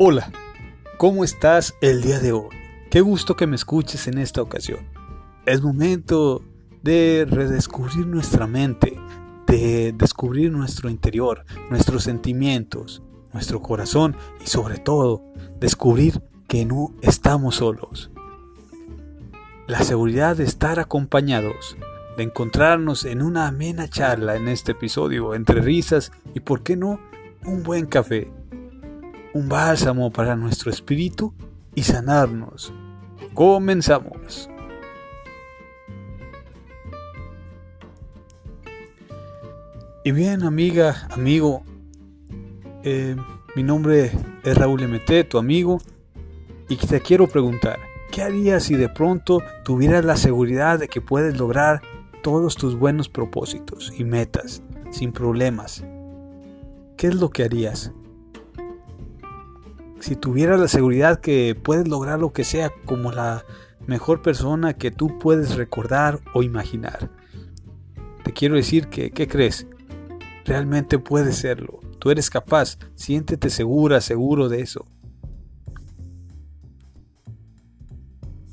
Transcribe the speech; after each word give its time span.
Hola, 0.00 0.30
¿cómo 0.96 1.24
estás 1.24 1.74
el 1.80 2.02
día 2.02 2.20
de 2.20 2.30
hoy? 2.30 2.54
Qué 2.88 3.00
gusto 3.00 3.34
que 3.34 3.48
me 3.48 3.56
escuches 3.56 4.06
en 4.06 4.18
esta 4.18 4.40
ocasión. 4.40 4.86
Es 5.44 5.60
momento 5.60 6.44
de 6.84 7.26
redescubrir 7.28 8.06
nuestra 8.06 8.46
mente, 8.46 8.96
de 9.48 9.92
descubrir 9.92 10.52
nuestro 10.52 10.88
interior, 10.88 11.44
nuestros 11.68 12.04
sentimientos, 12.04 13.02
nuestro 13.32 13.60
corazón 13.60 14.14
y 14.40 14.46
sobre 14.46 14.78
todo 14.78 15.24
descubrir 15.58 16.22
que 16.46 16.64
no 16.64 16.94
estamos 17.02 17.56
solos. 17.56 18.12
La 19.66 19.82
seguridad 19.82 20.36
de 20.36 20.44
estar 20.44 20.78
acompañados, 20.78 21.76
de 22.16 22.22
encontrarnos 22.22 23.04
en 23.04 23.20
una 23.20 23.48
amena 23.48 23.88
charla 23.88 24.36
en 24.36 24.46
este 24.46 24.70
episodio 24.70 25.34
entre 25.34 25.60
risas 25.60 26.12
y, 26.34 26.38
por 26.38 26.62
qué 26.62 26.76
no, 26.76 27.00
un 27.44 27.64
buen 27.64 27.86
café 27.86 28.30
un 29.34 29.48
bálsamo 29.48 30.10
para 30.10 30.36
nuestro 30.36 30.70
espíritu 30.70 31.34
y 31.74 31.82
sanarnos. 31.82 32.72
Comenzamos. 33.34 34.48
Y 40.04 40.12
bien, 40.12 40.42
amiga, 40.42 41.06
amigo, 41.10 41.62
eh, 42.82 43.14
mi 43.54 43.62
nombre 43.62 44.10
es 44.42 44.56
Raúl 44.56 44.82
MT, 44.88 45.28
tu 45.28 45.36
amigo, 45.36 45.78
y 46.68 46.76
te 46.76 47.00
quiero 47.00 47.26
preguntar, 47.26 47.78
¿qué 48.10 48.22
harías 48.22 48.62
si 48.62 48.76
de 48.76 48.88
pronto 48.88 49.42
tuvieras 49.64 50.04
la 50.04 50.16
seguridad 50.16 50.78
de 50.78 50.88
que 50.88 51.00
puedes 51.00 51.36
lograr 51.36 51.82
todos 52.22 52.56
tus 52.56 52.78
buenos 52.78 53.08
propósitos 53.08 53.92
y 53.98 54.04
metas 54.04 54.62
sin 54.90 55.12
problemas? 55.12 55.84
¿Qué 56.96 57.08
es 57.08 57.14
lo 57.14 57.30
que 57.30 57.44
harías? 57.44 57.92
Si 60.00 60.16
tuvieras 60.16 60.60
la 60.60 60.68
seguridad 60.68 61.20
que 61.20 61.54
puedes 61.60 61.88
lograr 61.88 62.18
lo 62.18 62.32
que 62.32 62.44
sea 62.44 62.70
como 62.84 63.12
la 63.12 63.44
mejor 63.86 64.22
persona 64.22 64.74
que 64.74 64.90
tú 64.90 65.18
puedes 65.18 65.56
recordar 65.56 66.20
o 66.34 66.42
imaginar. 66.42 67.10
Te 68.22 68.32
quiero 68.32 68.56
decir 68.56 68.88
que, 68.88 69.10
¿qué 69.10 69.26
crees? 69.26 69.66
Realmente 70.44 70.98
puedes 70.98 71.36
serlo. 71.36 71.80
Tú 71.98 72.10
eres 72.10 72.30
capaz. 72.30 72.78
Siéntete 72.94 73.50
segura, 73.50 74.00
seguro 74.00 74.48
de 74.48 74.60
eso. 74.60 74.86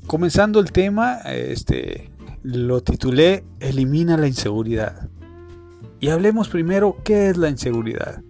Comenzando 0.06 0.60
el 0.60 0.72
tema, 0.72 1.18
este, 1.26 2.10
lo 2.42 2.82
titulé 2.82 3.44
Elimina 3.60 4.16
la 4.16 4.28
inseguridad. 4.28 5.08
Y 6.00 6.08
hablemos 6.08 6.48
primero 6.48 6.98
qué 7.02 7.28
es 7.28 7.36
la 7.36 7.48
inseguridad 7.48 8.22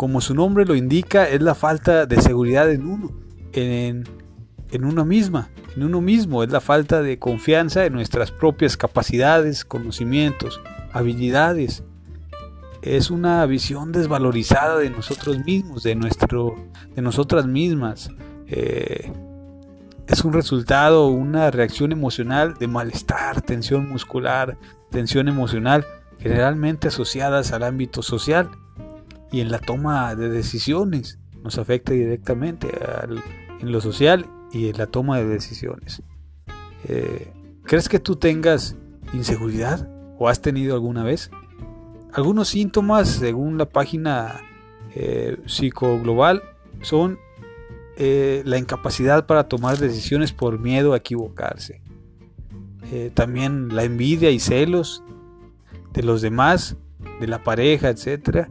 como 0.00 0.22
su 0.22 0.34
nombre 0.34 0.64
lo 0.64 0.74
indica, 0.74 1.28
es 1.28 1.42
la 1.42 1.54
falta 1.54 2.06
de 2.06 2.22
seguridad 2.22 2.70
en 2.70 2.86
uno, 2.86 3.10
en, 3.52 4.08
en 4.70 4.84
uno 4.86 5.04
misma, 5.04 5.50
en 5.76 5.82
uno 5.82 6.00
mismo, 6.00 6.42
es 6.42 6.50
la 6.50 6.62
falta 6.62 7.02
de 7.02 7.18
confianza 7.18 7.84
en 7.84 7.92
nuestras 7.92 8.30
propias 8.30 8.78
capacidades, 8.78 9.62
conocimientos, 9.62 10.62
habilidades. 10.94 11.84
Es 12.80 13.10
una 13.10 13.44
visión 13.44 13.92
desvalorizada 13.92 14.78
de 14.78 14.88
nosotros 14.88 15.44
mismos, 15.44 15.82
de, 15.82 15.94
nuestro, 15.96 16.56
de 16.94 17.02
nosotras 17.02 17.46
mismas. 17.46 18.10
Eh, 18.46 19.12
es 20.06 20.24
un 20.24 20.32
resultado, 20.32 21.08
una 21.08 21.50
reacción 21.50 21.92
emocional 21.92 22.54
de 22.58 22.68
malestar, 22.68 23.42
tensión 23.42 23.86
muscular, 23.86 24.56
tensión 24.90 25.28
emocional, 25.28 25.84
generalmente 26.18 26.88
asociadas 26.88 27.52
al 27.52 27.64
ámbito 27.64 28.00
social 28.00 28.48
y 29.32 29.40
en 29.40 29.50
la 29.50 29.58
toma 29.58 30.14
de 30.14 30.28
decisiones. 30.28 31.18
Nos 31.42 31.58
afecta 31.58 31.92
directamente 31.92 32.68
en 33.60 33.72
lo 33.72 33.80
social 33.80 34.26
y 34.52 34.68
en 34.68 34.76
la 34.76 34.86
toma 34.86 35.18
de 35.18 35.26
decisiones. 35.26 36.02
Eh, 36.84 37.32
¿Crees 37.64 37.88
que 37.88 37.98
tú 37.98 38.16
tengas 38.16 38.76
inseguridad 39.12 39.88
o 40.18 40.28
has 40.28 40.42
tenido 40.42 40.74
alguna 40.74 41.02
vez? 41.02 41.30
Algunos 42.12 42.48
síntomas, 42.48 43.08
según 43.08 43.56
la 43.56 43.68
página 43.68 44.40
eh, 44.94 45.38
psicoglobal, 45.46 46.42
son 46.82 47.18
eh, 47.96 48.42
la 48.44 48.58
incapacidad 48.58 49.26
para 49.26 49.44
tomar 49.44 49.78
decisiones 49.78 50.32
por 50.32 50.58
miedo 50.58 50.92
a 50.92 50.98
equivocarse. 50.98 51.82
también 53.14 53.68
la 53.74 53.84
envidia 53.84 54.30
y 54.30 54.40
celos 54.40 55.04
de 55.92 56.02
los 56.02 56.22
demás, 56.22 56.76
de 57.20 57.28
la 57.28 57.44
pareja, 57.44 57.88
etcétera 57.88 58.50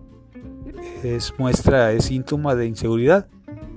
es 1.04 1.34
muestra, 1.38 1.92
es 1.92 2.06
síntoma 2.06 2.56
de 2.56 2.68
inseguridad. 2.68 3.28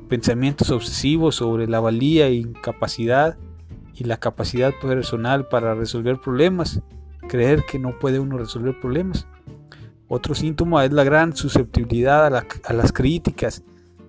Pensamientos 0.09 0.71
obsesivos 0.71 1.37
sobre 1.37 1.67
la 1.67 1.81
valía 1.81 2.27
e 2.27 2.35
incapacidad 2.35 3.39
y 3.95 4.05
la 4.05 4.19
capacidad 4.19 4.73
personal 4.81 5.49
para 5.49 5.75
resolver 5.75 6.21
problemas. 6.21 6.81
Creer 7.29 7.65
que 7.65 7.79
no 7.79 7.99
puede 7.99 8.19
uno 8.19 8.39
resolver 8.39 8.79
problemas. 8.81 9.27
Otro 10.09 10.35
síntoma 10.35 10.85
es 10.85 10.93
la 10.93 11.05
gran 11.05 11.35
susceptibilidad 11.35 12.27
a, 12.27 12.73
las 12.73 12.93
críticas. 12.93 13.63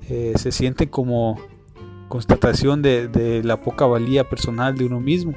Eh, 0.09 0.33
se 0.35 0.51
siente 0.51 0.89
como 0.89 1.39
constatación 2.09 2.81
de, 2.81 3.07
de 3.07 3.43
la 3.43 3.61
poca 3.61 3.85
valía 3.85 4.27
personal 4.27 4.77
de 4.77 4.85
uno 4.85 4.99
mismo, 4.99 5.33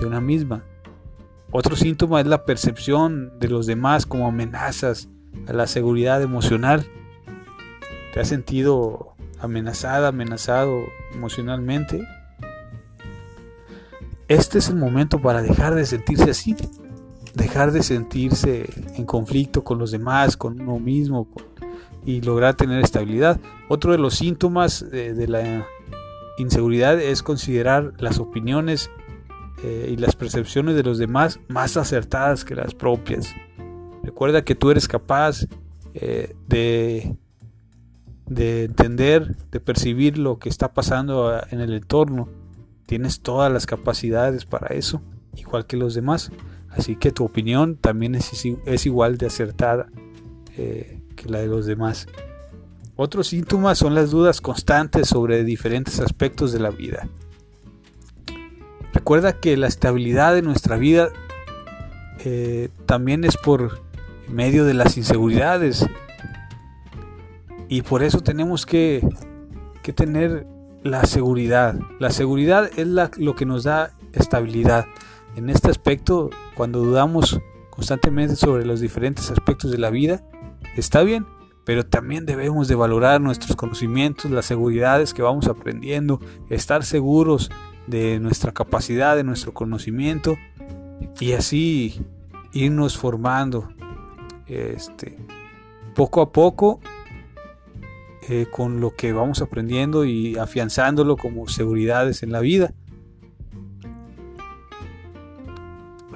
de 0.00 0.06
una 0.06 0.20
misma. 0.20 0.64
Otro 1.52 1.76
síntoma 1.76 2.20
es 2.20 2.26
la 2.26 2.44
percepción 2.44 3.38
de 3.38 3.48
los 3.48 3.66
demás 3.66 4.06
como 4.06 4.26
amenazas 4.26 5.08
a 5.46 5.52
la 5.52 5.66
seguridad 5.66 6.22
emocional. 6.22 6.86
¿Te 8.12 8.20
has 8.20 8.28
sentido 8.28 9.14
amenazada, 9.40 10.08
amenazado 10.08 10.84
emocionalmente? 11.12 12.06
Este 14.28 14.58
es 14.58 14.68
el 14.68 14.76
momento 14.76 15.20
para 15.20 15.42
dejar 15.42 15.74
de 15.74 15.84
sentirse 15.84 16.30
así, 16.30 16.56
dejar 17.34 17.72
de 17.72 17.82
sentirse 17.82 18.70
en 18.96 19.04
conflicto 19.04 19.64
con 19.64 19.78
los 19.78 19.90
demás, 19.90 20.36
con 20.36 20.60
uno 20.60 20.78
mismo 20.78 21.28
y 22.06 22.20
lograr 22.22 22.54
tener 22.54 22.82
estabilidad. 22.82 23.40
Otro 23.68 23.92
de 23.92 23.98
los 23.98 24.14
síntomas 24.14 24.88
de, 24.90 25.28
la 25.28 25.66
inseguridad 26.38 27.00
es 27.00 27.22
considerar 27.22 27.92
las 27.98 28.18
opiniones 28.18 28.90
eh, 29.62 29.90
y 29.92 29.96
las 29.96 30.16
percepciones 30.16 30.74
de 30.74 30.82
los 30.82 30.98
demás 30.98 31.40
más 31.48 31.76
acertadas 31.76 32.44
que 32.44 32.54
las 32.54 32.74
propias. 32.74 33.34
Recuerda 34.04 34.44
que 34.44 34.54
tú 34.54 34.70
eres 34.70 34.86
capaz 34.86 35.46
eh, 35.94 36.36
de, 36.46 37.16
de 38.26 38.64
entender, 38.64 39.36
de 39.50 39.60
percibir 39.60 40.18
lo 40.18 40.38
que 40.38 40.48
está 40.48 40.72
pasando 40.72 41.28
ah, 41.28 41.46
en 41.50 41.60
el 41.60 41.72
entorno. 41.72 42.28
Tienes 42.86 43.20
todas 43.20 43.50
las 43.50 43.66
capacidades 43.66 44.44
para 44.44 44.74
eso, 44.74 45.00
igual 45.36 45.66
que 45.66 45.76
los 45.76 45.94
demás. 45.94 46.30
Así 46.68 46.96
que 46.96 47.12
tu 47.12 47.24
opinión 47.24 47.76
también 47.76 48.14
es, 48.14 48.86
igual 48.86 49.16
de 49.16 49.26
acertada 49.26 49.86
eh, 50.56 51.00
que 51.16 51.28
la 51.28 51.38
de 51.38 51.46
los 51.46 51.66
demás. 51.66 52.06
Otros 52.96 53.28
síntomas 53.28 53.78
son 53.78 53.94
las 53.94 54.10
dudas 54.10 54.40
constantes 54.40 55.08
sobre 55.08 55.44
diferentes 55.44 56.00
aspectos 56.00 56.52
de 56.52 56.60
la 56.60 56.70
vida. 56.70 57.08
Recuerda 58.92 59.32
que 59.40 59.56
la 59.56 59.66
estabilidad 59.66 60.34
de 60.34 60.42
nuestra 60.42 60.76
vida 60.76 61.08
eh, 62.24 62.68
también 62.86 63.24
es 63.24 63.36
por 63.36 63.83
en 64.26 64.34
medio 64.34 64.64
de 64.64 64.74
las 64.74 64.96
inseguridades. 64.96 65.86
Y 67.68 67.82
por 67.82 68.02
eso 68.02 68.20
tenemos 68.20 68.66
que, 68.66 69.06
que 69.82 69.92
tener 69.92 70.46
la 70.82 71.04
seguridad. 71.04 71.76
La 71.98 72.10
seguridad 72.10 72.70
es 72.76 72.86
lo 72.86 73.34
que 73.34 73.46
nos 73.46 73.64
da 73.64 73.92
estabilidad. 74.12 74.86
En 75.34 75.50
este 75.50 75.70
aspecto, 75.70 76.30
cuando 76.54 76.80
dudamos 76.80 77.40
constantemente 77.70 78.36
sobre 78.36 78.64
los 78.64 78.80
diferentes 78.80 79.30
aspectos 79.30 79.70
de 79.70 79.78
la 79.78 79.90
vida, 79.90 80.22
está 80.76 81.02
bien, 81.02 81.26
pero 81.64 81.84
también 81.84 82.26
debemos 82.26 82.68
de 82.68 82.74
valorar 82.74 83.20
nuestros 83.20 83.56
conocimientos, 83.56 84.30
las 84.30 84.44
seguridades 84.44 85.14
que 85.14 85.22
vamos 85.22 85.48
aprendiendo, 85.48 86.20
estar 86.50 86.84
seguros 86.84 87.50
de 87.86 88.20
nuestra 88.20 88.52
capacidad, 88.52 89.16
de 89.16 89.24
nuestro 89.24 89.54
conocimiento 89.54 90.36
y 91.18 91.32
así 91.32 92.02
irnos 92.52 92.96
formando 92.96 93.68
este, 94.46 95.18
poco 95.94 96.20
a 96.20 96.32
poco 96.32 96.80
eh, 98.28 98.46
con 98.50 98.80
lo 98.80 98.94
que 98.94 99.12
vamos 99.12 99.42
aprendiendo 99.42 100.04
y 100.04 100.36
afianzándolo 100.38 101.16
como 101.16 101.46
seguridades 101.46 102.22
en 102.22 102.32
la 102.32 102.40
vida. 102.40 102.72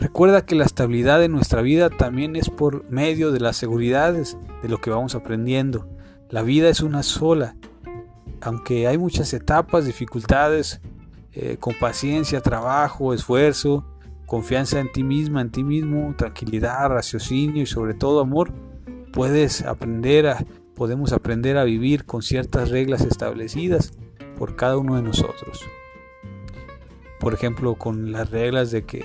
Recuerda 0.01 0.47
que 0.47 0.55
la 0.55 0.65
estabilidad 0.65 1.19
de 1.19 1.29
nuestra 1.29 1.61
vida 1.61 1.91
también 1.91 2.37
es 2.37 2.51
por 2.51 2.89
medio 2.89 3.33
de 3.33 3.41
las 3.41 3.57
seguridades 3.57 4.39
de 4.63 4.69
lo 4.69 4.81
que 4.81 4.91
vamos 4.91 5.15
aprendiendo. 5.15 5.89
La 6.31 6.43
vida 6.43 6.69
es 6.69 6.81
una 6.81 7.03
sola, 7.03 7.57
aunque 8.41 8.87
hay 8.87 8.97
muchas 8.97 9.35
etapas, 9.35 9.85
dificultades, 9.85 10.81
eh, 11.33 11.57
con 11.59 11.75
paciencia, 11.75 12.41
trabajo, 12.41 13.13
esfuerzo, 13.13 13.85
confianza 14.29 14.79
en 14.79 14.93
ti 14.93 15.03
misma, 15.03 15.41
en 15.41 15.51
ti 15.51 15.65
mismo, 15.65 16.15
tranquilidad, 16.17 16.89
raciocinio 16.89 17.63
y 17.63 17.67
sobre 17.67 17.95
todo 17.95 18.21
amor, 18.21 18.53
puedes 19.13 19.63
aprender 19.63 20.29
a 20.29 20.45
podemos 20.79 21.13
aprender 21.13 21.59
a 21.59 21.65
vivir 21.65 22.05
con 22.05 22.23
ciertas 22.23 22.71
reglas 22.71 23.01
establecidas 23.01 23.93
por 24.39 24.55
cada 24.55 24.79
uno 24.79 24.95
de 24.95 25.03
nosotros. 25.03 25.61
Por 27.19 27.35
ejemplo, 27.35 27.75
con 27.75 28.13
las 28.13 28.31
reglas 28.31 28.71
de 28.71 28.85
que, 28.85 29.05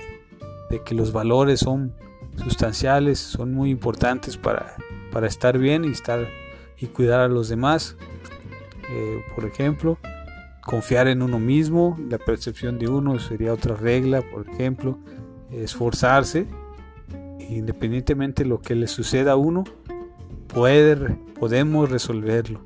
de 0.70 0.82
que 0.84 0.94
los 0.94 1.12
valores 1.12 1.58
son 1.58 1.92
sustanciales, 2.36 3.18
son 3.18 3.52
muy 3.52 3.70
importantes 3.70 4.36
para, 4.36 4.76
para 5.10 5.26
estar 5.26 5.58
bien 5.58 5.84
y 5.84 5.88
estar 5.88 6.28
y 6.78 6.86
cuidar 6.86 7.20
a 7.20 7.28
los 7.28 7.48
demás. 7.48 7.96
Eh, 8.88 9.24
por 9.34 9.44
ejemplo, 9.44 9.98
confiar 10.64 11.08
en 11.08 11.22
uno 11.22 11.38
mismo, 11.38 11.98
la 12.08 12.18
percepción 12.18 12.78
de 12.78 12.88
uno 12.88 13.18
sería 13.18 13.52
otra 13.52 13.76
regla, 13.76 14.22
por 14.22 14.48
ejemplo, 14.48 14.98
esforzarse, 15.50 16.46
independientemente 17.38 18.42
de 18.42 18.48
lo 18.48 18.60
que 18.60 18.74
le 18.74 18.86
suceda 18.86 19.32
a 19.32 19.36
uno, 19.36 19.64
podemos 20.48 21.90
resolverlo, 21.90 22.60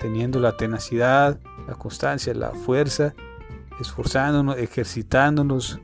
teniendo 0.00 0.38
la 0.38 0.56
tenacidad, 0.56 1.40
la 1.66 1.74
constancia, 1.74 2.32
la 2.34 2.50
fuerza, 2.50 3.14
esforzándonos, 3.80 4.56
ejercitándonos, 4.56 5.80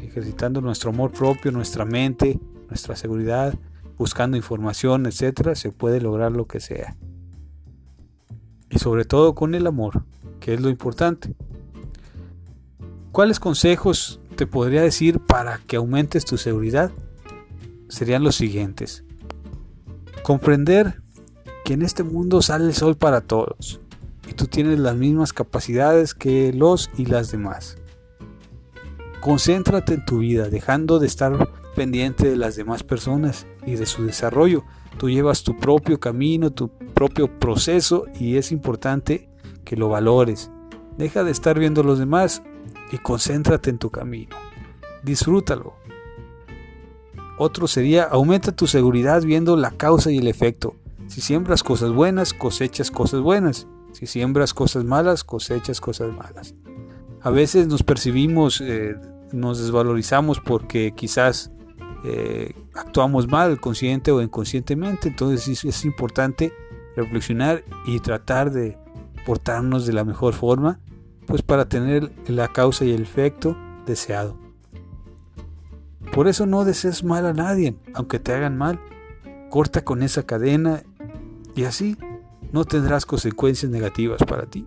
ejercitando 0.00 0.60
nuestro 0.60 0.90
amor 0.90 1.12
propio, 1.12 1.50
nuestra 1.50 1.84
mente, 1.84 2.38
nuestra 2.68 2.94
seguridad, 2.94 3.54
buscando 3.96 4.36
información, 4.36 5.06
etcétera, 5.06 5.54
se 5.54 5.72
puede 5.72 6.00
lograr 6.00 6.32
lo 6.32 6.44
que 6.44 6.60
sea. 6.60 6.96
Y 8.68 8.78
sobre 8.78 9.04
todo 9.04 9.34
con 9.34 9.54
el 9.54 9.66
amor, 9.66 10.04
que 10.46 10.54
es 10.54 10.60
lo 10.60 10.70
importante. 10.70 11.34
¿Cuáles 13.10 13.40
consejos 13.40 14.20
te 14.36 14.46
podría 14.46 14.80
decir 14.80 15.18
para 15.18 15.58
que 15.66 15.74
aumentes 15.74 16.24
tu 16.24 16.38
seguridad? 16.38 16.92
Serían 17.88 18.22
los 18.22 18.36
siguientes. 18.36 19.02
Comprender 20.22 21.02
que 21.64 21.72
en 21.72 21.82
este 21.82 22.04
mundo 22.04 22.42
sale 22.42 22.66
el 22.66 22.74
sol 22.74 22.96
para 22.96 23.22
todos 23.22 23.80
y 24.28 24.34
tú 24.34 24.46
tienes 24.46 24.78
las 24.78 24.94
mismas 24.94 25.32
capacidades 25.32 26.14
que 26.14 26.52
los 26.52 26.90
y 26.96 27.06
las 27.06 27.32
demás. 27.32 27.76
Concéntrate 29.20 29.94
en 29.94 30.04
tu 30.04 30.18
vida, 30.18 30.48
dejando 30.48 31.00
de 31.00 31.08
estar 31.08 31.50
pendiente 31.74 32.30
de 32.30 32.36
las 32.36 32.54
demás 32.54 32.84
personas 32.84 33.48
y 33.66 33.74
de 33.74 33.86
su 33.86 34.06
desarrollo. 34.06 34.62
Tú 34.96 35.10
llevas 35.10 35.42
tu 35.42 35.56
propio 35.58 35.98
camino, 35.98 36.52
tu 36.52 36.68
propio 36.68 37.36
proceso 37.40 38.06
y 38.20 38.36
es 38.36 38.52
importante 38.52 39.28
que 39.66 39.76
lo 39.76 39.90
valores. 39.90 40.50
Deja 40.96 41.24
de 41.24 41.30
estar 41.30 41.58
viendo 41.58 41.82
a 41.82 41.84
los 41.84 41.98
demás 41.98 42.42
y 42.90 42.96
concéntrate 42.96 43.68
en 43.68 43.76
tu 43.76 43.90
camino. 43.90 44.34
Disfrútalo. 45.02 45.74
Otro 47.38 47.66
sería, 47.66 48.04
aumenta 48.04 48.52
tu 48.52 48.66
seguridad 48.66 49.22
viendo 49.22 49.56
la 49.56 49.72
causa 49.72 50.10
y 50.10 50.18
el 50.18 50.28
efecto. 50.28 50.74
Si 51.08 51.20
siembras 51.20 51.62
cosas 51.62 51.92
buenas, 51.92 52.32
cosechas 52.32 52.90
cosas 52.90 53.20
buenas. 53.20 53.66
Si 53.92 54.06
siembras 54.06 54.54
cosas 54.54 54.84
malas, 54.84 55.22
cosechas 55.22 55.80
cosas 55.80 56.14
malas. 56.14 56.54
A 57.20 57.30
veces 57.30 57.66
nos 57.66 57.82
percibimos, 57.82 58.62
eh, 58.62 58.94
nos 59.32 59.58
desvalorizamos 59.58 60.40
porque 60.40 60.92
quizás 60.94 61.50
eh, 62.04 62.54
actuamos 62.74 63.28
mal, 63.28 63.60
consciente 63.60 64.12
o 64.12 64.22
inconscientemente. 64.22 65.08
Entonces 65.08 65.64
es 65.64 65.84
importante 65.84 66.52
reflexionar 66.96 67.64
y 67.86 68.00
tratar 68.00 68.50
de 68.50 68.78
portarnos 69.26 69.84
de 69.86 69.92
la 69.92 70.04
mejor 70.04 70.34
forma, 70.34 70.78
pues 71.26 71.42
para 71.42 71.68
tener 71.68 72.12
la 72.28 72.48
causa 72.48 72.84
y 72.84 72.92
el 72.92 73.02
efecto 73.02 73.56
deseado. 73.84 74.38
Por 76.12 76.28
eso 76.28 76.46
no 76.46 76.64
desees 76.64 77.02
mal 77.02 77.26
a 77.26 77.34
nadie, 77.34 77.76
aunque 77.92 78.20
te 78.20 78.32
hagan 78.32 78.56
mal. 78.56 78.80
Corta 79.50 79.84
con 79.84 80.02
esa 80.02 80.22
cadena 80.22 80.84
y 81.56 81.64
así 81.64 81.98
no 82.52 82.64
tendrás 82.64 83.04
consecuencias 83.04 83.70
negativas 83.70 84.22
para 84.22 84.46
ti. 84.46 84.64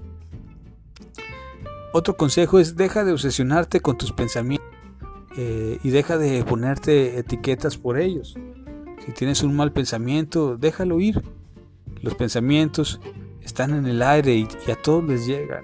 Otro 1.93 2.17
consejo 2.17 2.59
es 2.59 2.75
deja 2.75 3.03
de 3.03 3.13
obsesionarte 3.13 3.79
con 3.79 3.97
tus 3.97 4.11
pensamientos 4.11 4.67
eh, 5.37 5.79
y 5.83 5.89
deja 5.89 6.17
de 6.17 6.43
ponerte 6.43 7.17
etiquetas 7.17 7.77
por 7.77 7.97
ellos. 7.97 8.35
Si 9.05 9.13
tienes 9.13 9.41
un 9.41 9.55
mal 9.55 9.71
pensamiento, 9.71 10.57
déjalo 10.57 10.99
ir. 10.99 11.23
Los 12.01 12.15
pensamientos 12.15 12.99
están 13.49 13.73
en 13.73 13.87
el 13.87 14.01
aire 14.01 14.35
y, 14.35 14.47
a 14.71 14.75
todos 14.75 15.03
les 15.03 15.25
llegan. 15.25 15.63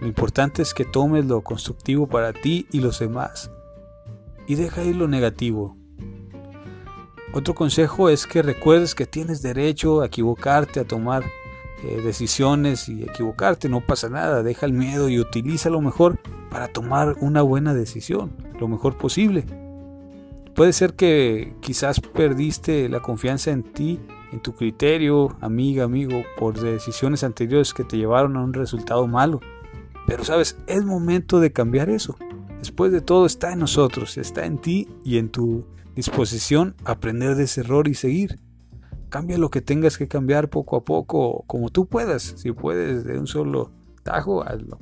Lo 0.00 0.06
importante 0.06 0.62
es 0.62 0.72
que 0.72 0.84
tomes 0.84 1.26
lo 1.26 1.42
constructivo 1.42 2.06
para 2.06 2.32
ti 2.32 2.66
y 2.70 2.80
los 2.80 3.00
demás. 3.00 3.50
Y 4.46 4.54
deja 4.54 4.84
ir 4.84 4.96
lo 4.96 5.08
negativo. 5.08 5.76
Otro 7.32 7.54
consejo 7.54 8.08
es 8.08 8.26
que 8.26 8.42
recuerdes 8.42 8.94
que 8.94 9.06
tienes 9.06 9.42
derecho 9.42 10.00
a 10.00 10.06
equivocarte, 10.06 10.78
a 10.78 10.84
tomar 10.84 11.24
eh, 11.82 12.00
decisiones 12.02 12.88
y 12.88 13.02
equivocarte, 13.02 13.68
no 13.68 13.80
pasa 13.80 14.08
nada, 14.08 14.44
deja 14.44 14.66
el 14.66 14.72
miedo 14.72 15.08
y 15.08 15.18
utiliza 15.18 15.68
lo 15.70 15.80
mejor 15.80 16.20
para 16.50 16.68
tomar 16.68 17.16
una 17.20 17.42
buena 17.42 17.74
decisión, 17.74 18.36
lo 18.60 18.68
mejor 18.68 18.96
posible. 18.96 19.44
Puede 20.54 20.72
ser 20.72 20.94
que 20.94 21.56
quizás 21.60 21.98
perdiste 21.98 22.88
la 22.88 23.00
confianza 23.00 23.50
en 23.50 23.64
ti, 23.64 23.98
en 24.34 24.40
tu 24.40 24.52
criterio, 24.52 25.36
amiga, 25.40 25.84
amigo, 25.84 26.24
por 26.36 26.60
decisiones 26.60 27.22
anteriores 27.22 27.72
que 27.72 27.84
te 27.84 27.96
llevaron 27.96 28.36
a 28.36 28.42
un 28.42 28.52
resultado 28.52 29.06
malo. 29.06 29.40
Pero 30.08 30.24
sabes, 30.24 30.58
es 30.66 30.84
momento 30.84 31.38
de 31.38 31.52
cambiar 31.52 31.88
eso. 31.88 32.16
Después 32.58 32.90
de 32.90 33.00
todo 33.00 33.26
está 33.26 33.52
en 33.52 33.60
nosotros, 33.60 34.18
está 34.18 34.44
en 34.44 34.58
ti 34.58 34.88
y 35.04 35.18
en 35.18 35.28
tu 35.28 35.66
disposición 35.94 36.74
aprender 36.84 37.36
de 37.36 37.44
ese 37.44 37.60
error 37.60 37.86
y 37.86 37.94
seguir. 37.94 38.40
Cambia 39.08 39.38
lo 39.38 39.50
que 39.50 39.62
tengas 39.62 39.96
que 39.96 40.08
cambiar 40.08 40.50
poco 40.50 40.76
a 40.76 40.84
poco, 40.84 41.44
como 41.46 41.68
tú 41.70 41.86
puedas. 41.86 42.34
Si 42.36 42.50
puedes 42.50 43.04
de 43.04 43.16
un 43.16 43.28
solo 43.28 43.70
tajo, 44.02 44.42
hazlo. 44.42 44.80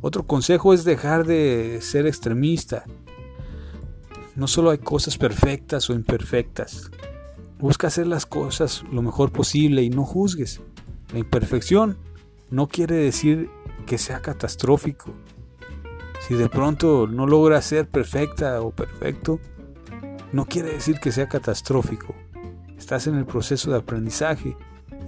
Otro 0.00 0.28
consejo 0.28 0.72
es 0.72 0.84
dejar 0.84 1.26
de 1.26 1.80
ser 1.80 2.06
extremista. 2.06 2.84
No 4.36 4.46
solo 4.46 4.70
hay 4.70 4.78
cosas 4.78 5.18
perfectas 5.18 5.90
o 5.90 5.94
imperfectas. 5.94 6.92
Busca 7.58 7.86
hacer 7.86 8.06
las 8.06 8.26
cosas 8.26 8.84
lo 8.90 9.02
mejor 9.02 9.32
posible 9.32 9.82
y 9.82 9.90
no 9.90 10.04
juzgues. 10.04 10.60
La 11.12 11.18
imperfección 11.18 11.96
no 12.50 12.68
quiere 12.68 12.96
decir 12.96 13.50
que 13.86 13.98
sea 13.98 14.20
catastrófico. 14.20 15.12
Si 16.26 16.34
de 16.34 16.48
pronto 16.48 17.06
no 17.06 17.26
logra 17.26 17.60
ser 17.62 17.88
perfecta 17.88 18.60
o 18.60 18.70
perfecto, 18.70 19.40
no 20.32 20.46
quiere 20.46 20.72
decir 20.72 20.98
que 20.98 21.12
sea 21.12 21.28
catastrófico 21.28 22.14
estás 22.84 23.06
en 23.06 23.14
el 23.14 23.24
proceso 23.24 23.70
de 23.70 23.78
aprendizaje 23.78 24.56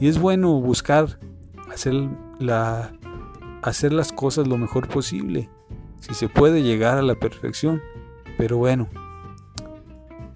y 0.01 0.09
es 0.09 0.19
bueno 0.19 0.61
buscar 0.61 1.19
hacer, 1.71 1.93
la, 2.39 2.93
hacer 3.63 3.93
las 3.93 4.13
cosas 4.13 4.47
lo 4.47 4.57
mejor 4.57 4.89
posible, 4.89 5.51
si 6.01 6.15
se 6.15 6.29
puede 6.29 6.63
llegar 6.63 6.97
a 6.97 7.03
la 7.03 7.15
perfección, 7.15 7.83
pero 8.39 8.57
bueno, 8.57 8.89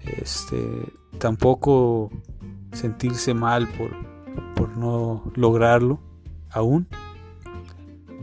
este, 0.05 0.93
tampoco 1.21 2.09
sentirse 2.73 3.35
mal 3.35 3.67
por, 3.77 3.91
por 4.55 4.75
no 4.75 5.31
lograrlo 5.35 5.99
aún. 6.49 6.87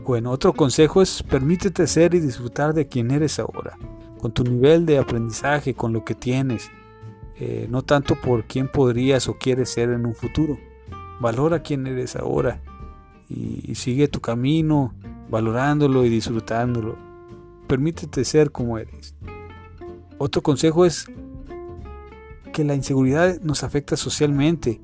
Bueno, 0.03 0.31
otro 0.31 0.51
consejo 0.53 1.01
es 1.01 1.23
permítete 1.23 1.87
ser 1.87 2.13
y 2.13 2.19
disfrutar 2.19 2.73
de 2.73 2.87
quien 2.87 3.11
eres 3.11 3.39
ahora, 3.39 3.77
con 4.19 4.33
tu 4.33 4.43
nivel 4.43 4.85
de 4.85 4.97
aprendizaje, 4.97 5.73
con 5.73 5.93
lo 5.93 6.03
que 6.03 6.13
tienes, 6.13 6.69
eh, 7.37 7.67
no 7.69 7.83
tanto 7.83 8.15
por 8.19 8.43
quién 8.43 8.67
podrías 8.69 9.29
o 9.29 9.37
quieres 9.37 9.69
ser 9.69 9.91
en 9.91 10.05
un 10.05 10.13
futuro. 10.13 10.57
Valora 11.21 11.61
quién 11.61 11.87
eres 11.87 12.17
ahora 12.17 12.61
y, 13.29 13.75
sigue 13.75 14.09
tu 14.09 14.19
camino 14.19 14.93
valorándolo 15.29 16.03
y 16.03 16.09
disfrutándolo. 16.09 16.97
Permítete 17.67 18.25
ser 18.25 18.51
como 18.51 18.77
eres. 18.77 19.15
Otro 20.17 20.41
consejo 20.41 20.85
es 20.85 21.09
que 22.51 22.63
la 22.63 22.75
inseguridad 22.75 23.39
nos 23.41 23.63
afecta 23.63 23.95
socialmente, 23.97 24.81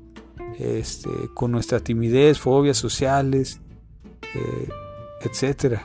este, 0.58 1.10
con 1.34 1.52
nuestra 1.52 1.80
timidez, 1.80 2.38
fobias 2.38 2.76
sociales, 2.78 3.60
eh, 4.34 4.68
etc. 5.22 5.80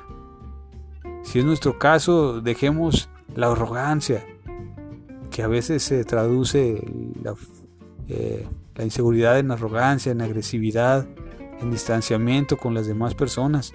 Si 1.23 1.39
es 1.39 1.45
nuestro 1.45 1.77
caso, 1.77 2.41
dejemos 2.41 3.09
la 3.35 3.51
arrogancia, 3.51 4.25
que 5.29 5.43
a 5.43 5.47
veces 5.47 5.83
se 5.83 6.03
traduce 6.03 6.83
eh, 8.09 8.47
la, 8.75 8.83
inseguridad 8.83 9.39
en 9.39 9.51
arrogancia, 9.51 10.11
en 10.11 10.21
agresividad, 10.21 11.07
en 11.61 11.71
distanciamiento 11.71 12.57
con 12.57 12.73
las 12.73 12.87
demás 12.87 13.15
personas. 13.15 13.73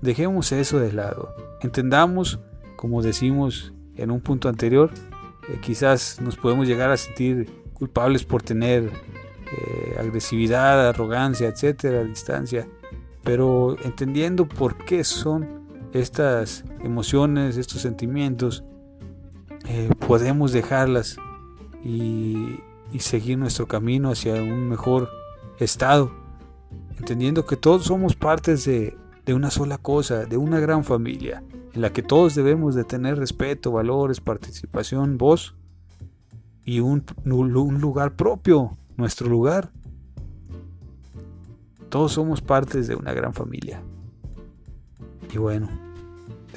Dejemos 0.00 0.52
eso 0.52 0.78
de 0.78 0.92
lado. 0.92 1.34
Entendamos, 1.60 2.40
como 2.76 3.02
decimos 3.02 3.72
en 3.96 4.10
un 4.10 4.20
punto 4.20 4.48
anterior, 4.48 4.90
eh, 5.48 5.58
quizás 5.60 6.20
nos 6.20 6.36
podemos 6.36 6.66
llegar 6.66 6.90
a 6.90 6.96
sentir 6.96 7.50
culpables 7.74 8.24
por 8.24 8.42
tener 8.42 8.84
eh, 8.84 9.96
agresividad, 9.98 10.88
arrogancia, 10.88 11.48
etcétera, 11.48 12.04
distancia, 12.04 12.66
pero 13.22 13.76
entendiendo 13.84 14.48
por 14.48 14.76
qué 14.84 15.04
son 15.04 15.62
estas 15.92 16.64
emociones, 16.82 17.56
estos 17.56 17.82
sentimientos, 17.82 18.64
eh, 19.68 19.90
podemos 20.06 20.52
dejarlas 20.52 21.16
y, 21.84 22.60
seguir 22.98 23.38
nuestro 23.38 23.66
camino 23.66 24.10
hacia 24.10 24.34
un 24.34 24.68
mejor 24.68 25.08
estado, 25.58 26.12
entendiendo 26.98 27.46
que 27.46 27.56
todos 27.56 27.84
somos 27.84 28.14
partes 28.14 28.64
de, 28.64 28.96
de 29.24 29.34
una 29.34 29.50
sola 29.50 29.78
cosa, 29.78 30.24
de 30.26 30.36
una 30.36 30.60
gran 30.60 30.84
familia, 30.84 31.42
en 31.74 31.80
la 31.80 31.92
que 31.92 32.02
todos 32.02 32.34
debemos 32.34 32.74
de 32.74 32.84
tener 32.84 33.18
respeto, 33.18 33.72
valores, 33.72 34.20
participación, 34.20 35.16
voz 35.16 35.54
y 36.64 36.80
un, 36.80 37.04
lugar 37.24 38.14
propio, 38.14 38.76
nuestro 38.96 39.28
lugar. 39.28 39.70
Todos 41.88 42.12
somos 42.12 42.40
partes 42.40 42.88
de 42.88 42.94
una 42.94 43.12
gran 43.12 43.32
familia. 43.32 43.82
Y 45.32 45.38
bueno, 45.38 45.68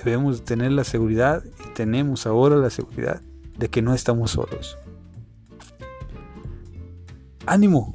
debemos 0.04 0.44
tener 0.44 0.72
la 0.72 0.84
seguridad 0.84 1.44
y 1.66 1.74
tenemos 1.74 2.28
ahora 2.28 2.58
la 2.58 2.70
seguridad 2.70 3.22
de 3.58 3.70
que 3.70 3.82
no 3.82 3.94
estamos 3.94 4.32
solos. 4.32 4.78
Ánimo, 7.46 7.94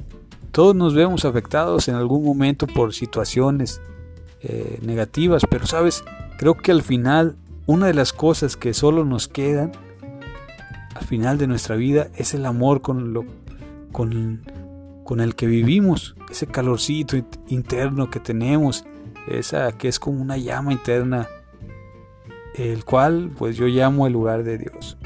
todos 0.51 0.75
nos 0.75 0.95
vemos 0.95 1.25
afectados 1.25 1.87
en 1.87 1.95
algún 1.95 2.23
momento 2.23 2.67
por 2.67 2.93
situaciones 2.93 3.81
eh, 4.41 4.79
negativas, 4.81 5.43
pero 5.49 5.67
sabes, 5.67 6.03
creo 6.41 6.57
que 6.57 6.71
al 6.71 6.81
final 6.81 7.35
una 7.67 7.85
de 7.85 7.93
las 7.93 8.13
cosas 8.13 8.57
que 8.57 8.73
solo 8.73 9.05
nos 9.05 9.27
quedan 9.27 9.73
al 10.95 11.05
final 11.05 11.37
de 11.37 11.45
nuestra 11.45 11.75
vida 11.75 12.07
es 12.15 12.33
el 12.33 12.47
amor 12.47 12.81
con, 12.81 13.13
lo, 13.13 13.25
con, 13.91 14.41
con 15.03 15.21
el 15.21 15.35
que 15.35 15.45
vivimos, 15.45 16.15
ese 16.31 16.47
calorcito 16.47 17.15
interno 17.47 18.09
que 18.09 18.19
tenemos, 18.19 18.85
esa 19.27 19.71
que 19.73 19.87
es 19.87 19.99
como 19.99 20.19
una 20.19 20.35
llama 20.35 20.73
interna, 20.73 21.27
el 22.55 22.85
cual 22.85 23.29
pues 23.37 23.55
yo 23.55 23.67
llamo 23.67 24.07
el 24.07 24.13
lugar 24.13 24.43
de 24.43 24.57
Dios. 24.57 24.97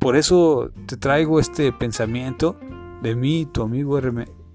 Por 0.00 0.16
eso 0.16 0.72
te 0.86 0.96
traigo 0.96 1.38
este 1.38 1.70
pensamiento 1.70 2.58
de 3.00 3.14
mí, 3.14 3.46
tu 3.46 3.62
amigo 3.62 4.00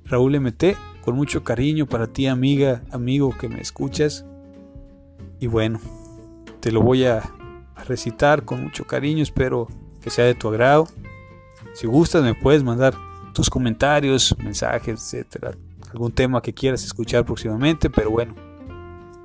Raúl 0.04 0.38
MT, 0.42 0.76
con 1.02 1.16
mucho 1.16 1.46
cariño 1.46 1.86
para 1.86 2.08
ti 2.08 2.28
amiga, 2.28 2.84
amigo 2.92 3.34
que 3.40 3.48
me 3.48 3.62
escuchas. 3.62 4.26
Y 5.44 5.48
bueno, 5.48 5.82
te 6.62 6.72
lo 6.72 6.82
voy 6.82 7.04
a 7.04 7.22
recitar 7.86 8.46
con 8.46 8.64
mucho 8.64 8.88
cariño, 8.88 9.22
espero 9.22 9.68
que 10.00 10.10
sea 10.10 10.24
de 10.24 10.36
tu 10.36 10.48
agrado. 10.48 10.88
Si 11.74 11.86
gustas 11.86 12.24
me 12.24 12.34
puedes 12.34 12.64
mandar 12.64 12.96
tus 13.34 13.50
comentarios, 13.50 14.38
mensajes, 14.38 15.02
etcétera, 15.02 15.52
algún 15.92 16.14
tema 16.14 16.42
que 16.42 16.54
quieras 16.54 16.86
escuchar 16.86 17.26
próximamente, 17.26 17.90
pero 17.90 18.10
bueno, 18.10 18.34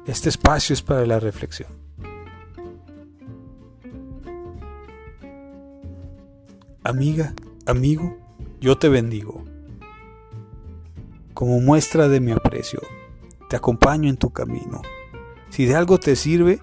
este 0.07 0.29
espacio 0.29 0.73
es 0.73 0.83
para 0.83 1.07
la 1.07 1.21
reflexión. 1.21 1.71
Amiga, 6.83 7.33
amigo, 7.65 8.19
yo 8.61 8.77
te 8.77 8.89
bendigo. 8.89 9.45
Como 11.33 11.61
muestra 11.61 12.09
de 12.09 12.19
mi 12.19 12.33
aprecio, 12.33 12.81
te 13.49 13.55
acompaño 13.55 14.09
en 14.11 14.17
tu 14.17 14.31
camino. 14.31 14.83
Si 15.51 15.67
de 15.67 15.75
algo 15.75 15.99
te 15.99 16.17
sirve, 16.17 16.61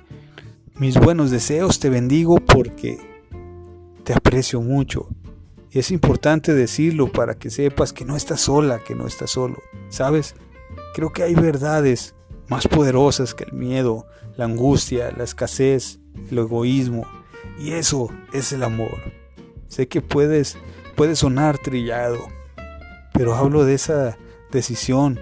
mis 0.76 0.98
buenos 0.98 1.32
deseos 1.32 1.80
te 1.80 1.90
bendigo 1.90 2.38
porque 2.38 2.98
te 4.04 4.14
aprecio 4.14 4.62
mucho 4.62 5.10
y 5.76 5.80
es 5.80 5.92
importante 5.92 6.54
decirlo 6.54 7.12
para 7.12 7.36
que 7.36 7.50
sepas 7.50 7.92
que 7.92 8.06
no 8.06 8.16
estás 8.16 8.40
sola, 8.40 8.80
que 8.80 8.96
no 8.96 9.08
estás 9.08 9.32
solo. 9.32 9.58
¿Sabes? 9.90 10.34
Creo 10.94 11.12
que 11.12 11.22
hay 11.22 11.36
verdades 11.36 12.16
más 12.48 12.66
poderosas 12.66 13.34
que 13.34 13.44
el 13.44 13.52
miedo, 13.52 14.08
la 14.38 14.46
angustia, 14.46 15.12
la 15.12 15.26
escasez, 15.26 16.00
el 16.32 16.38
egoísmo. 16.38 17.06
Y 17.60 17.72
eso 17.72 18.08
es 18.32 18.54
el 18.54 18.64
amor. 18.64 18.98
Sé 19.68 19.90
que 19.90 20.02
puedes, 20.02 20.58
puede 20.96 21.18
sonar 21.18 21.58
trillado, 21.58 22.20
pero 23.12 23.36
hablo 23.36 23.66
de 23.66 23.74
esa 23.74 24.18
decisión, 24.54 25.20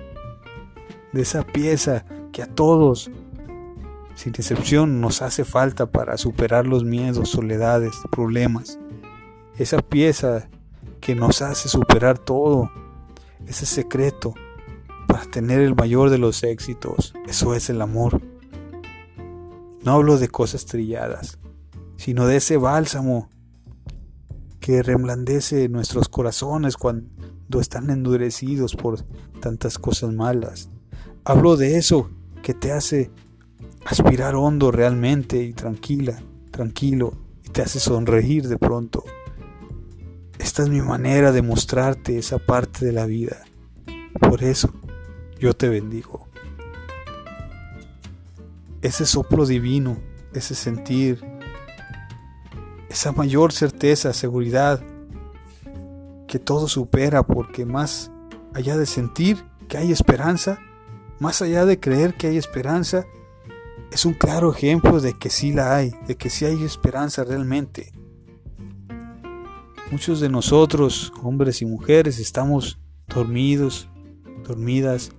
de 1.13 1.23
esa 1.23 1.41
pieza 1.41 2.05
que 2.31 2.43
a 2.43 2.45
todos, 2.45 3.09
sin 4.15 4.33
excepción, 4.33 5.01
nos 5.01 5.21
hace 5.21 5.45
falta 5.45 5.85
para 5.87 6.17
superar 6.17 6.65
los 6.67 6.83
miedos, 6.83 7.29
soledades, 7.29 7.93
problemas 8.11 8.79
esa 9.57 9.79
pieza 9.81 10.49
que 10.99 11.15
nos 11.15 11.41
hace 11.41 11.69
superar 11.69 12.17
todo, 12.17 12.71
ese 13.45 13.65
secreto 13.65 14.33
para 15.07 15.25
tener 15.25 15.61
el 15.61 15.75
mayor 15.75 16.09
de 16.09 16.17
los 16.17 16.43
éxitos, 16.43 17.13
eso 17.27 17.53
es 17.53 17.69
el 17.69 17.81
amor. 17.81 18.21
No 19.83 19.93
hablo 19.93 20.17
de 20.17 20.29
cosas 20.29 20.65
trilladas, 20.65 21.39
sino 21.97 22.25
de 22.25 22.37
ese 22.37 22.57
bálsamo 22.57 23.29
que 24.59 24.81
reblandece 24.81 25.67
nuestros 25.67 26.07
corazones 26.07 26.77
cuando 26.77 27.59
están 27.59 27.89
endurecidos 27.89 28.75
por 28.75 29.03
tantas 29.41 29.77
cosas 29.77 30.13
malas. 30.13 30.69
Hablo 31.25 31.57
de 31.57 31.77
eso 31.77 32.09
que 32.41 32.53
te 32.53 32.71
hace 32.71 33.11
aspirar 33.85 34.35
hondo 34.35 34.71
realmente 34.71 35.43
y 35.43 35.53
tranquila, 35.53 36.21
tranquilo, 36.51 37.13
y 37.43 37.49
te 37.49 37.61
hace 37.61 37.79
sonreír 37.79 38.47
de 38.47 38.57
pronto. 38.57 39.03
Esta 40.39 40.63
es 40.63 40.69
mi 40.69 40.81
manera 40.81 41.31
de 41.31 41.41
mostrarte 41.41 42.17
esa 42.17 42.37
parte 42.37 42.85
de 42.85 42.91
la 42.91 43.05
vida. 43.05 43.37
Por 44.19 44.43
eso 44.43 44.73
yo 45.39 45.53
te 45.53 45.69
bendigo. 45.69 46.27
Ese 48.81 49.05
soplo 49.05 49.45
divino, 49.45 49.97
ese 50.33 50.55
sentir, 50.55 51.23
esa 52.89 53.11
mayor 53.11 53.51
certeza, 53.51 54.13
seguridad, 54.13 54.81
que 56.27 56.39
todo 56.39 56.67
supera 56.67 57.23
porque 57.23 57.65
más 57.65 58.11
allá 58.53 58.77
de 58.77 58.85
sentir 58.85 59.43
que 59.67 59.77
hay 59.77 59.91
esperanza, 59.91 60.59
más 61.19 61.41
allá 61.41 61.65
de 61.65 61.79
creer 61.79 62.15
que 62.15 62.27
hay 62.27 62.37
esperanza, 62.37 63.05
es 63.93 64.05
un 64.05 64.13
claro 64.13 64.51
ejemplo 64.51 64.99
de 64.99 65.13
que 65.13 65.29
sí 65.29 65.53
la 65.53 65.75
hay, 65.75 65.91
de 66.07 66.15
que 66.15 66.31
sí 66.31 66.45
hay 66.45 66.63
esperanza 66.63 67.23
realmente. 67.23 67.91
Muchos 69.91 70.19
de 70.19 70.29
nosotros, 70.29 71.13
hombres 71.21 71.61
y 71.61 71.65
mujeres, 71.65 72.17
estamos 72.17 72.79
dormidos, 73.07 73.87
dormidas, 74.47 75.11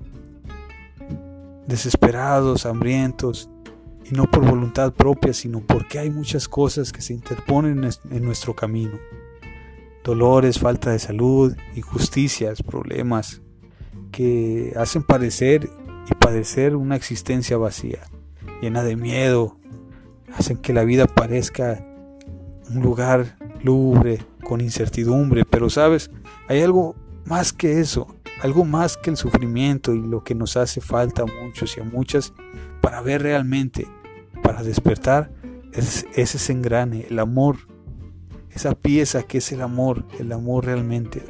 desesperados, 1.69 2.67
hambrientos, 2.67 3.49
y 4.05 4.15
no 4.15 4.29
por 4.29 4.45
voluntad 4.45 4.93
propia, 4.93 5.33
sino 5.33 5.61
porque 5.61 6.01
hay 6.01 6.11
muchas 6.11 6.49
cosas 6.49 6.93
que 6.93 7.01
se 7.01 7.15
interponen 7.15 7.89
en 8.11 8.25
nuestro 8.25 8.55
camino. 8.55 8.99
Dolores, 10.03 10.59
falta 10.59 10.91
de 10.91 10.99
salud, 10.99 11.57
injusticias, 11.77 12.63
problemas 12.63 13.41
que 14.11 14.75
hacen 14.77 15.05
parecer 15.05 15.71
y 16.11 16.15
padecer 16.17 16.77
una 16.77 16.97
existencia 16.97 17.57
vacía, 17.57 18.01
llena 18.65 18.83
de 18.83 18.97
miedo, 18.97 19.59
hacen 20.39 20.57
que 20.57 20.73
la 20.73 20.85
vida 20.85 21.07
parezca 21.07 21.85
un 22.71 22.81
lugar 22.81 23.37
lúgubre, 23.63 24.25
con 24.43 24.63
incertidumbre, 24.63 25.45
pero 25.45 25.69
sabes, 25.69 26.11
hay 26.49 26.63
algo 26.63 26.97
más 27.27 27.53
que 27.53 27.81
eso, 27.81 28.07
algo 28.43 28.65
más 28.65 28.97
que 28.97 29.11
el 29.11 29.19
sufrimiento 29.19 29.93
y 29.95 30.01
lo 30.01 30.25
que 30.25 30.35
nos 30.35 30.57
hace 30.57 30.81
falta 30.81 31.23
a 31.23 31.45
muchos 31.45 31.77
y 31.77 31.81
a 31.81 31.85
muchas 31.85 32.33
para 32.81 33.03
ver 33.03 33.23
realmente, 33.23 33.87
para 34.43 34.63
despertar, 34.63 35.31
es, 35.73 36.07
ese 36.15 36.53
engrane, 36.53 37.07
el 37.11 37.19
amor, 37.19 37.57
esa 38.51 38.75
pieza 38.75 39.25
que 39.25 39.39
es 39.39 39.53
el 39.53 39.61
amor, 39.61 40.05
el 40.19 40.33
amor 40.33 40.65
realmente. 40.65 41.23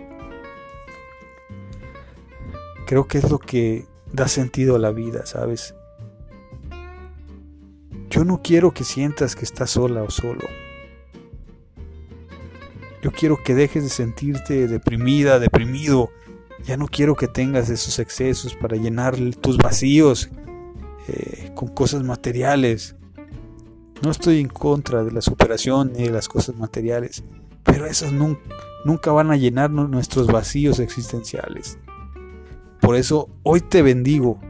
Creo 2.87 3.09
que 3.09 3.19
es 3.19 3.29
lo 3.29 3.41
que 3.41 3.87
da 4.13 4.29
sentido 4.29 4.77
a 4.77 4.79
la 4.79 4.93
vida, 4.93 5.27
¿sabes? 5.27 5.75
No 8.25 8.41
quiero 8.43 8.73
que 8.73 8.85
sientas 8.85 9.37
que 9.37 9.45
estás 9.45 9.73
sola 9.73 10.03
o 10.03 10.11
solo. 10.11 10.49
Yo 13.03 13.13
quiero 13.13 13.37
que 13.43 13.55
dejes 13.55 13.83
de 13.83 13.91
sentirte 13.91 14.67
deprimida, 14.67 15.39
deprimido. 15.39 16.11
Ya 16.65 16.79
no 16.79 16.89
quiero 16.89 17.17
que 17.17 17.29
tengas 17.29 17.69
esos 17.69 17.99
excesos 17.99 18.55
para 18.55 18.79
llenar 18.79 19.15
tus 19.43 19.59
vacíos 19.59 20.31
eh, 21.07 21.51
con 21.55 21.69
cosas 21.69 22.03
materiales. 22.03 22.97
No 24.03 24.11
estoy 24.11 24.41
en 24.41 24.49
contra 24.49 25.05
de 25.05 25.13
la 25.13 25.21
superación 25.21 25.93
ni 25.93 26.05
de 26.05 26.11
las 26.11 26.27
cosas 26.27 26.57
materiales, 26.57 27.25
pero 27.63 27.85
esas 27.85 28.11
nunca 28.13 29.13
van 29.13 29.33
a 29.33 29.37
llenar 29.37 29.71
nuestros 29.71 30.29
vacíos 30.29 30.79
existenciales. 30.79 31.79
Por 32.81 32.97
eso 32.97 33.29
hoy 33.43 33.61
te 33.61 33.83
bendigo. 33.83 34.41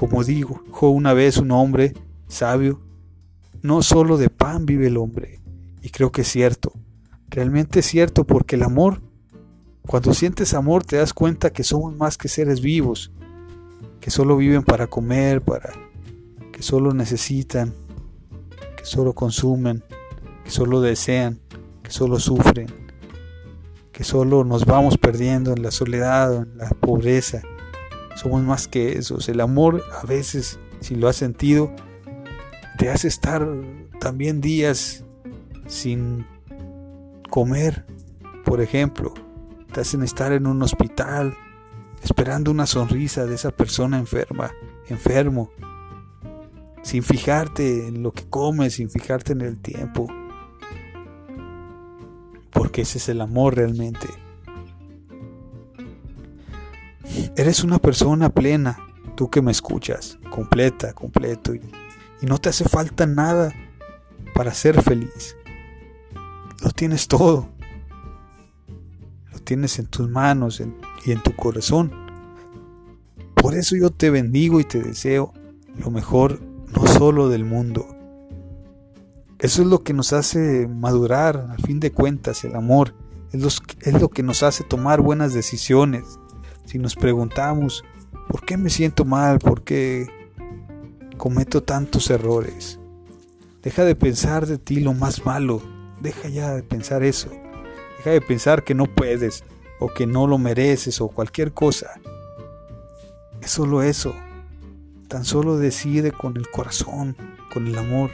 Como 0.00 0.24
digo, 0.24 0.62
una 0.80 1.12
vez 1.12 1.36
un 1.36 1.50
hombre 1.50 1.92
sabio, 2.26 2.80
no 3.60 3.82
solo 3.82 4.16
de 4.16 4.30
pan 4.30 4.64
vive 4.64 4.86
el 4.86 4.96
hombre, 4.96 5.42
y 5.82 5.90
creo 5.90 6.10
que 6.10 6.22
es 6.22 6.28
cierto. 6.28 6.72
Realmente 7.28 7.80
es 7.80 7.86
cierto 7.86 8.26
porque 8.26 8.56
el 8.56 8.62
amor, 8.62 9.02
cuando 9.82 10.14
sientes 10.14 10.54
amor 10.54 10.84
te 10.84 10.96
das 10.96 11.12
cuenta 11.12 11.52
que 11.52 11.64
somos 11.64 11.94
más 11.94 12.16
que 12.16 12.28
seres 12.28 12.62
vivos, 12.62 13.12
que 14.00 14.10
solo 14.10 14.38
viven 14.38 14.62
para 14.62 14.86
comer, 14.86 15.42
para 15.42 15.70
que 16.50 16.62
solo 16.62 16.94
necesitan, 16.94 17.74
que 18.78 18.86
solo 18.86 19.12
consumen, 19.12 19.84
que 20.44 20.50
solo 20.50 20.80
desean, 20.80 21.40
que 21.82 21.90
solo 21.90 22.18
sufren. 22.18 22.68
que 23.92 24.04
solo 24.04 24.44
nos 24.44 24.64
vamos 24.64 24.96
perdiendo 24.96 25.52
en 25.52 25.62
la 25.62 25.70
soledad, 25.70 26.34
en 26.34 26.56
la 26.56 26.70
pobreza. 26.70 27.42
Somos 28.16 28.42
más 28.42 28.68
que 28.68 28.98
eso. 28.98 29.18
El 29.26 29.40
amor 29.40 29.82
a 30.00 30.06
veces, 30.06 30.58
si 30.80 30.94
lo 30.94 31.08
has 31.08 31.16
sentido, 31.16 31.74
te 32.78 32.90
hace 32.90 33.08
estar 33.08 33.46
también 33.98 34.40
días 34.40 35.04
sin 35.66 36.26
comer, 37.28 37.84
por 38.44 38.60
ejemplo. 38.60 39.14
Te 39.72 39.80
hacen 39.80 40.02
estar 40.02 40.32
en 40.32 40.46
un 40.46 40.62
hospital 40.62 41.36
esperando 42.02 42.50
una 42.50 42.66
sonrisa 42.66 43.26
de 43.26 43.34
esa 43.34 43.50
persona 43.50 43.98
enferma, 43.98 44.50
enfermo, 44.88 45.50
sin 46.82 47.02
fijarte 47.02 47.86
en 47.86 48.02
lo 48.02 48.12
que 48.12 48.28
comes, 48.28 48.74
sin 48.74 48.90
fijarte 48.90 49.32
en 49.32 49.42
el 49.42 49.60
tiempo. 49.60 50.08
Porque 52.50 52.82
ese 52.82 52.98
es 52.98 53.08
el 53.08 53.20
amor 53.20 53.56
realmente. 53.56 54.08
Eres 57.36 57.64
una 57.64 57.78
persona 57.78 58.30
plena, 58.30 58.78
tú 59.16 59.30
que 59.30 59.42
me 59.42 59.50
escuchas, 59.50 60.18
completa, 60.30 60.92
completo, 60.92 61.54
y, 61.54 61.60
no 62.22 62.38
te 62.38 62.50
hace 62.50 62.64
falta 62.64 63.06
nada 63.06 63.52
para 64.34 64.52
ser 64.52 64.82
feliz. 64.82 65.36
Lo 66.62 66.70
tienes 66.70 67.08
todo. 67.08 67.48
Lo 69.32 69.38
tienes 69.38 69.78
en 69.78 69.86
tus 69.86 70.08
manos 70.08 70.62
y 71.06 71.12
en 71.12 71.22
tu 71.22 71.34
corazón. 71.34 71.90
Por 73.34 73.54
eso 73.54 73.74
yo 73.74 73.90
te 73.90 74.10
bendigo 74.10 74.60
y 74.60 74.64
te 74.64 74.82
deseo 74.82 75.32
lo 75.78 75.90
mejor 75.90 76.40
no 76.74 76.86
solo 76.86 77.28
del 77.28 77.44
mundo. 77.44 77.86
Eso 79.38 79.62
es 79.62 79.68
lo 79.68 79.82
que 79.82 79.94
nos 79.94 80.12
hace 80.12 80.68
madurar, 80.68 81.48
al 81.50 81.62
fin 81.62 81.80
de 81.80 81.92
cuentas, 81.92 82.44
el 82.44 82.54
amor. 82.54 82.94
Es, 83.32 83.98
lo 83.98 84.08
que 84.08 84.22
nos 84.22 84.42
hace 84.42 84.64
tomar 84.64 85.00
buenas 85.00 85.32
decisiones. 85.32 86.04
Si 86.70 86.78
nos 86.78 86.94
preguntamos, 86.94 87.84
¿por 88.28 88.44
qué 88.44 88.56
me 88.56 88.70
siento 88.70 89.04
mal? 89.04 89.40
¿Por 89.40 89.64
qué 89.64 90.06
cometo 91.16 91.64
tantos 91.64 92.08
errores? 92.10 92.78
Deja 93.60 93.84
de 93.84 93.96
pensar 93.96 94.46
de 94.46 94.56
ti 94.56 94.78
lo 94.78 94.94
más 94.94 95.26
malo. 95.26 95.60
Deja 96.00 96.28
ya 96.28 96.54
de 96.54 96.62
pensar 96.62 97.02
eso. 97.02 97.28
Deja 97.96 98.10
de 98.10 98.20
pensar 98.20 98.62
que 98.62 98.76
no 98.76 98.86
puedes 98.86 99.42
o 99.80 99.88
que 99.88 100.06
no 100.06 100.28
lo 100.28 100.38
mereces 100.38 101.00
o 101.00 101.08
cualquier 101.08 101.52
cosa. 101.52 102.00
Es 103.42 103.50
solo 103.50 103.82
eso. 103.82 104.14
Tan 105.08 105.24
solo 105.24 105.56
decide 105.56 106.12
con 106.12 106.36
el 106.36 106.48
corazón, 106.50 107.16
con 107.52 107.66
el 107.66 107.76
amor. 107.76 108.12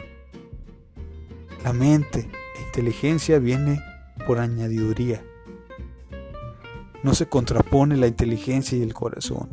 La 1.63 1.75
mente 1.75 2.21
e 2.57 2.63
inteligencia 2.63 3.39
viene 3.39 3.83
por 4.27 4.39
añadiduría. 4.39 5.23
No 7.07 7.15
se 7.15 7.29
contrapone 7.29 7.97
la 7.97 8.09
inteligencia 8.09 8.77
y 8.77 8.83
el 8.83 8.93
corazón. 8.93 9.49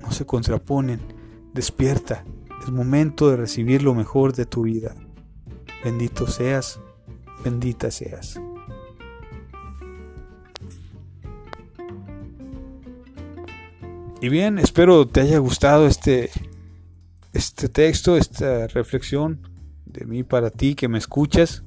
No 0.00 0.10
se 0.10 0.24
contraponen. 0.24 0.98
Despierta. 1.52 2.24
Es 2.62 2.70
momento 2.70 3.28
de 3.28 3.36
recibir 3.36 3.82
lo 3.82 3.94
mejor 3.94 4.32
de 4.32 4.46
tu 4.46 4.62
vida. 4.62 4.94
Bendito 5.84 6.26
seas, 6.26 6.80
bendita 7.44 7.90
seas. 7.90 8.40
Y 14.22 14.30
bien, 14.30 14.58
espero 14.58 15.06
te 15.06 15.20
haya 15.20 15.36
gustado 15.36 15.86
este, 15.86 16.30
este 17.34 17.68
texto, 17.68 18.16
esta 18.16 18.68
reflexión 18.68 19.46
de 19.84 20.06
mí 20.06 20.22
para 20.22 20.48
ti 20.48 20.74
que 20.74 20.88
me 20.88 20.96
escuchas. 20.96 21.62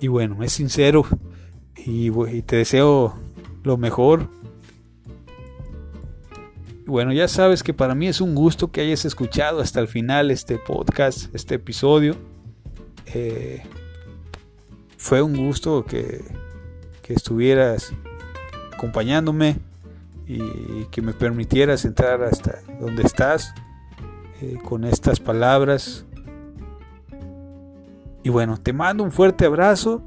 Y 0.00 0.08
bueno, 0.08 0.42
es 0.42 0.50
sincero 0.50 1.06
y, 1.84 2.10
te 2.42 2.56
deseo 2.56 3.14
lo 3.62 3.76
mejor. 3.76 4.28
bueno, 6.86 7.12
ya 7.12 7.28
sabes 7.28 7.62
que 7.62 7.74
para 7.74 7.94
mí 7.94 8.06
es 8.08 8.20
un 8.20 8.34
gusto 8.34 8.70
que 8.70 8.80
hayas 8.80 9.04
escuchado 9.04 9.60
hasta 9.60 9.80
el 9.80 9.88
final 9.88 10.30
este 10.30 10.58
podcast, 10.58 11.34
este 11.34 11.56
episodio. 11.56 12.16
Eh, 13.06 13.62
fue 14.96 15.22
un 15.22 15.36
gusto 15.36 15.84
que, 15.84 16.24
que 17.02 17.14
estuvieras 17.14 17.92
acompañándome 18.72 19.58
y 20.26 20.84
que 20.90 21.02
me 21.02 21.12
permitieras 21.12 21.84
entrar 21.84 22.22
hasta 22.22 22.60
donde 22.80 23.02
estás 23.02 23.54
eh, 24.40 24.58
con 24.64 24.84
estas 24.84 25.20
palabras. 25.20 26.06
Y 28.22 28.30
bueno, 28.30 28.56
te 28.56 28.72
mando 28.72 29.04
un 29.04 29.12
fuerte 29.12 29.44
abrazo. 29.44 30.02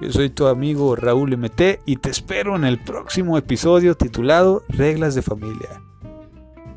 Yo 0.00 0.10
soy 0.10 0.30
tu 0.30 0.46
amigo 0.46 0.96
Raúl 0.96 1.36
MT 1.36 1.80
y 1.86 1.96
te 1.96 2.10
espero 2.10 2.56
en 2.56 2.64
el 2.64 2.78
próximo 2.82 3.38
episodio 3.38 3.96
titulado 3.96 4.64
Reglas 4.68 5.14
de 5.14 5.22
Familia. 5.22 5.82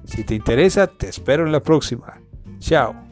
Si 0.06 0.23
te 0.23 0.36
interesa, 0.36 0.88
te 0.88 1.10
espero 1.10 1.45
en 1.45 1.51
la 1.51 1.60
próxima. 1.60 2.21
Chao. 2.60 3.05